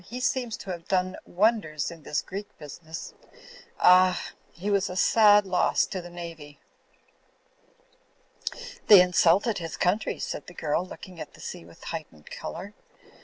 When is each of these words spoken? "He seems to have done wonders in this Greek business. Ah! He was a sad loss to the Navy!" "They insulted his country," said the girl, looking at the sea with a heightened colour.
"He 0.03 0.19
seems 0.19 0.57
to 0.57 0.71
have 0.71 0.87
done 0.87 1.15
wonders 1.27 1.91
in 1.91 2.01
this 2.01 2.23
Greek 2.23 2.57
business. 2.57 3.13
Ah! 3.79 4.31
He 4.51 4.71
was 4.71 4.89
a 4.89 4.95
sad 4.95 5.45
loss 5.45 5.85
to 5.85 6.01
the 6.01 6.09
Navy!" 6.09 6.57
"They 8.87 8.99
insulted 8.99 9.59
his 9.59 9.77
country," 9.77 10.17
said 10.17 10.47
the 10.47 10.55
girl, 10.55 10.83
looking 10.83 11.19
at 11.21 11.35
the 11.35 11.39
sea 11.39 11.65
with 11.65 11.83
a 11.83 11.85
heightened 11.85 12.31
colour. 12.31 12.73